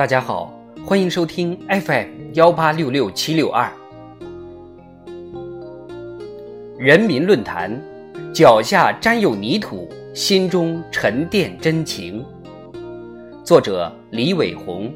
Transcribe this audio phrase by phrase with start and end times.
[0.00, 0.50] 大家好，
[0.82, 3.70] 欢迎收听 FM 幺八六六七六二。
[6.78, 7.78] 人民论坛，
[8.32, 12.24] 脚下沾有泥土，心中沉淀真情。
[13.44, 14.90] 作者李伟红。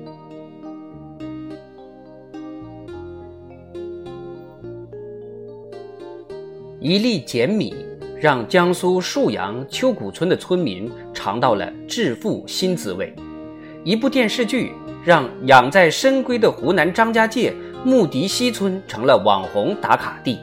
[6.81, 7.75] 一粒碱米，
[8.19, 13.15] 让江苏沭阳秋谷村的村民尝到了致富新滋味。
[13.85, 14.73] 一部电视剧，
[15.05, 17.53] 让养在深闺的湖南张家界
[17.85, 20.39] 牧笛溪村成了网红打卡地。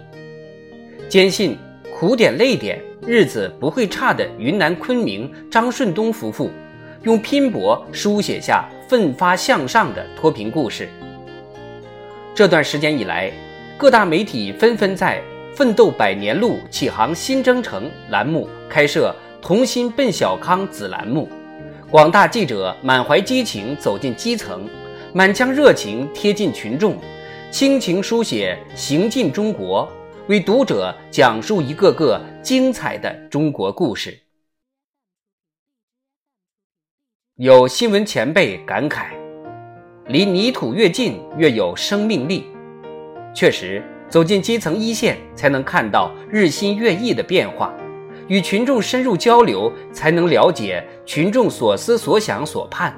[1.09, 1.57] 坚信
[1.97, 6.49] 苦点累点，日子不会差的云南昆明张顺东夫妇，
[7.03, 10.87] 用拼搏书写下奋发向上的脱贫故事。
[12.35, 13.31] 这段时间以来，
[13.77, 15.21] 各大媒体纷纷在。
[15.53, 21.27] 奋斗百年路，启航新征程栏目开设“同心奔小康”子栏目，
[21.91, 24.65] 广大记者满怀激情走进基层，
[25.13, 26.97] 满腔热情贴近群众，
[27.51, 29.91] 倾情书写行进中国，
[30.29, 34.17] 为读者讲述一个个精彩的中国故事。
[37.35, 39.07] 有新闻前辈感慨
[40.07, 42.45] ：“离泥土越近，越有生命力。”
[43.35, 43.83] 确实。
[44.07, 47.73] 走进基层一线，才能看到日新月异的变化；
[48.27, 52.93] 与群众深入交流，才能了解群众所思所想所盼。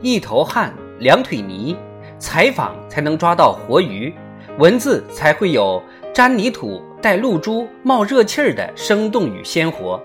[0.00, 1.76] 一头汗，两腿泥，
[2.18, 4.12] 采访才能抓到活鱼，
[4.58, 10.00] 文字才会有沾泥土、带露珠、冒热气儿的生动与鲜活。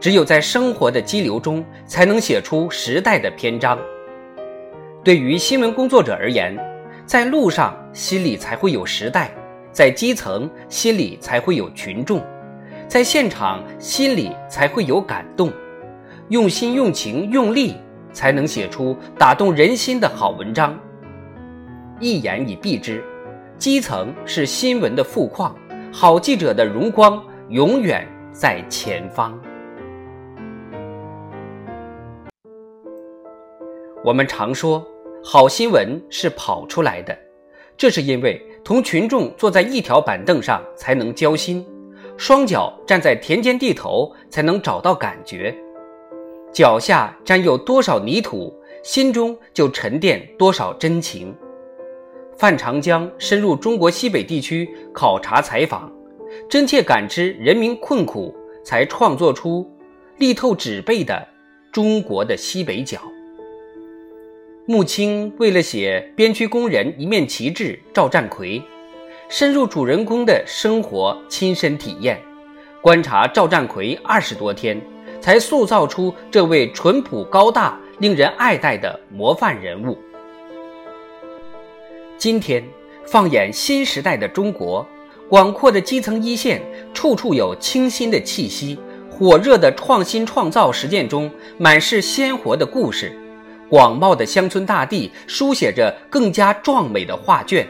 [0.00, 3.78] 只有在生活的激流中，才能写出时代的篇章。
[5.02, 6.56] 对于新闻工作者而言，
[7.06, 9.28] 在路上，心里才会有时代；
[9.72, 12.20] 在基层，心里才会有群众；
[12.88, 15.52] 在现场，心里才会有感动。
[16.30, 17.76] 用心、用情、用力，
[18.12, 20.74] 才能写出打动人心的好文章。
[22.00, 23.04] 一言以蔽之，
[23.58, 25.54] 基层是新闻的富矿，
[25.92, 29.38] 好记者的荣光永远在前方。
[34.02, 34.82] 我们常说。
[35.20, 37.18] 好新闻是跑出来的，
[37.76, 41.66] 这是因为同群众坐在一条板凳上才能交心，
[42.18, 45.54] 双脚站在田间地头才能找到感觉，
[46.52, 48.52] 脚下沾有多少泥土，
[48.82, 51.32] 心中就沉淀多少真情。
[52.36, 55.92] 范长江深入中国西北地区考察采访，
[56.50, 59.64] 真切感知人民困苦，才创作出
[60.18, 61.24] 力透纸背的
[61.70, 62.98] 中国的西北角。
[64.66, 68.60] 穆青为了写边区工人一面旗帜赵占奎，
[69.28, 72.18] 深入主人公的生活，亲身体验，
[72.80, 74.80] 观察赵占奎二十多天，
[75.20, 79.98] 才塑造出这位淳朴高大、令人爱戴的模范人物。
[82.16, 82.66] 今天，
[83.06, 84.86] 放眼新时代的中国，
[85.28, 86.62] 广阔的基层一线，
[86.94, 88.78] 处处有清新的气息，
[89.10, 93.14] 火热的创新创造实践中，满是鲜活的故事。
[93.68, 97.68] 广袤的乡村大地书写着更加壮美的画卷，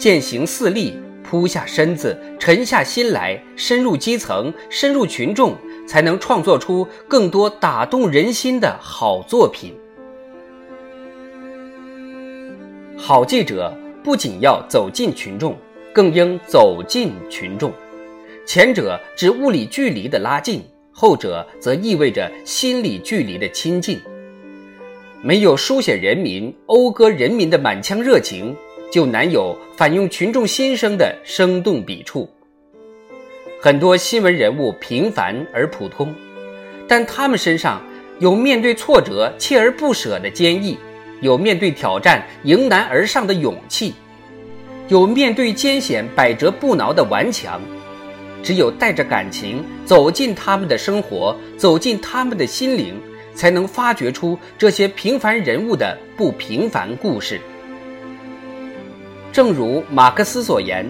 [0.00, 5.54] 践行四力，扑下身子，沉下心来，深入基层，深入群众，
[5.86, 9.74] 才能创作出更多打动人心的好作品。
[12.96, 15.54] 好记者不仅要走进群众，
[15.92, 17.70] 更应走进群众。
[18.46, 24.00] 前者指物理距离的拉近，后者则意味着心理距离的亲近。
[25.22, 28.56] 没有书写人民、讴歌人民的满腔热情，
[28.90, 32.28] 就难有反映群众心声的生动笔触。
[33.60, 36.14] 很多新闻人物平凡而普通，
[36.88, 37.82] 但他们身上
[38.18, 40.76] 有面对挫折锲而不舍的坚毅，
[41.20, 43.94] 有面对挑战迎难而上的勇气，
[44.88, 47.60] 有面对艰险百折不挠的顽强。
[48.42, 52.94] 只有带着感情走进他们的生活，走进他们的心灵。
[53.32, 57.40] 才能发掘出这些平凡人物的不平凡故事。
[59.32, 60.84] 正如马克思所言，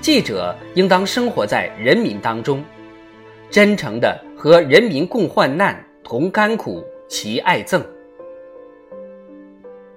[0.00, 2.62] 记者应当生活在人民当中，
[3.50, 7.82] 真诚的和人民共患难、同甘苦、齐爱憎。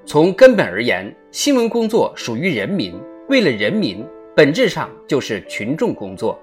[0.07, 2.99] 从根本而言，新闻工作属于人民，
[3.29, 4.03] 为了人民，
[4.35, 6.37] 本质上就是群众工作。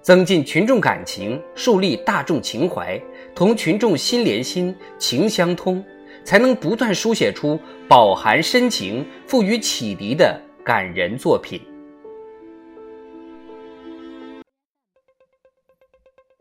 [0.00, 2.98] 增进群众感情，树立大众情怀，
[3.34, 5.84] 同群众心连心、情相通，
[6.22, 7.58] 才能不断书写出
[7.88, 11.58] 饱含深情、富于启迪的感人作品。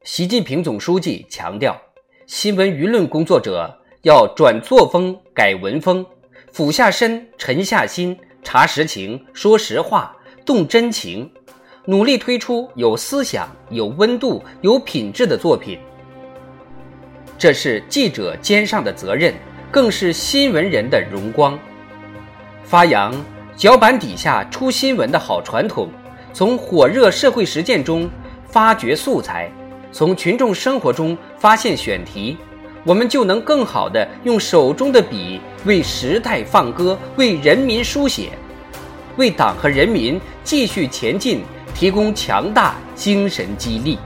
[0.04, 1.82] 习近平总书记强调，
[2.26, 6.06] 新闻舆论工作者要转作风，改文风，
[6.52, 10.14] 俯下身，沉下心，查实情，说实话，
[10.46, 11.32] 动真情，
[11.86, 15.80] 努力推出有思想、有温度、有品质的作品。
[17.38, 19.34] 这是记者肩上的责任，
[19.72, 21.58] 更是新闻人的荣光。
[22.66, 23.16] 发扬
[23.58, 25.90] 脚板底下出新闻的好传统，
[26.32, 28.08] 从火热社会实践中
[28.48, 29.52] 发掘素材，
[29.92, 32.38] 从群众生活中发现选题。
[32.84, 38.30] 我们就能更好地用手中的笔为时代放歌，为人民书写，
[39.16, 41.42] 为党和人民继续前进
[41.74, 43.98] 提供强大精神激励。